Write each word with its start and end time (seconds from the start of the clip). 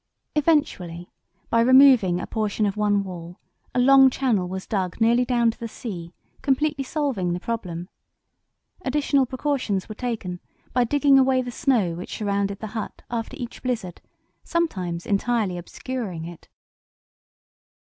Eventually, 0.35 1.11
by 1.51 1.61
removing 1.61 2.19
a 2.19 2.25
portion 2.25 2.65
of 2.65 2.75
one 2.75 3.03
wall 3.03 3.39
a 3.75 3.77
long 3.79 4.09
channel 4.09 4.49
was 4.49 4.65
dug 4.65 4.99
nearly 4.99 5.25
down 5.25 5.51
to 5.51 5.59
the 5.59 5.67
sea, 5.67 6.11
completely 6.41 6.83
solving 6.83 7.33
the 7.33 7.39
problem. 7.39 7.87
Additional 8.83 9.27
precautions 9.27 9.87
were 9.87 9.93
taken 9.93 10.39
by 10.73 10.85
digging 10.85 11.19
away 11.19 11.43
the 11.43 11.51
snow 11.51 11.93
which 11.93 12.17
surrounded 12.17 12.57
the 12.57 12.67
hut 12.73 13.03
after 13.11 13.37
each 13.39 13.61
blizzard, 13.61 14.01
sometimes 14.43 15.05
entirely 15.05 15.55
obscuring 15.55 16.25
it. 16.25 16.47